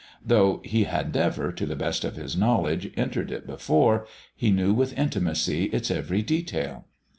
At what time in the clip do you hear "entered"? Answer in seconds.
2.97-3.31